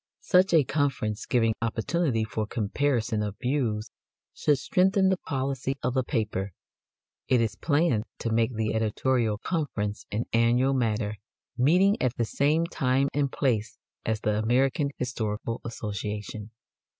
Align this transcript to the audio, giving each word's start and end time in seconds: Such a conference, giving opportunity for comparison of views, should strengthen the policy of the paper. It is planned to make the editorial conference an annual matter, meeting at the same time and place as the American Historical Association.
Such 0.23 0.51
a 0.51 0.63
conference, 0.63 1.27
giving 1.27 1.53
opportunity 1.61 2.23
for 2.23 2.47
comparison 2.47 3.21
of 3.21 3.37
views, 3.39 3.91
should 4.33 4.57
strengthen 4.57 5.09
the 5.09 5.17
policy 5.17 5.75
of 5.83 5.93
the 5.93 6.03
paper. 6.03 6.53
It 7.27 7.39
is 7.39 7.53
planned 7.55 8.05
to 8.17 8.31
make 8.31 8.55
the 8.55 8.73
editorial 8.73 9.37
conference 9.37 10.07
an 10.11 10.25
annual 10.33 10.73
matter, 10.73 11.17
meeting 11.55 12.01
at 12.01 12.15
the 12.15 12.25
same 12.25 12.65
time 12.65 13.09
and 13.13 13.31
place 13.31 13.77
as 14.03 14.21
the 14.21 14.39
American 14.39 14.89
Historical 14.97 15.61
Association. 15.63 16.49